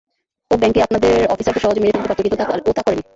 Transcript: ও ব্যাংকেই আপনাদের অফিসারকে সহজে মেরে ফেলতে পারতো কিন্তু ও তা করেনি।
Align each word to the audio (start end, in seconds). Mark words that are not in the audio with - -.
ও 0.51 0.55
ব্যাংকেই 0.61 0.83
আপনাদের 0.83 1.15
অফিসারকে 1.33 1.61
সহজে 1.61 1.81
মেরে 1.81 1.93
ফেলতে 1.93 2.09
পারতো 2.09 2.21
কিন্তু 2.23 2.37
ও 2.69 2.73
তা 2.77 2.81
করেনি। 2.85 3.03